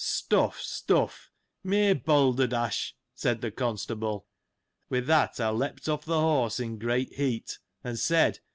[0.21, 0.59] "Stuff!
[0.59, 1.29] stuff;
[1.63, 4.25] mere balder dash!" said the constable.
[4.89, 8.39] With that I leaped off the horse, in a great heat, and said.